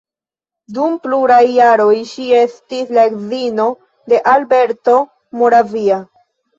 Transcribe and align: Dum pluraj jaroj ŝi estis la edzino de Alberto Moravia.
Dum 0.77 0.95
pluraj 1.03 1.41
jaroj 1.57 1.91
ŝi 2.13 2.27
estis 2.41 2.97
la 2.99 3.05
edzino 3.13 3.69
de 4.13 4.25
Alberto 4.35 5.01
Moravia. 5.41 6.05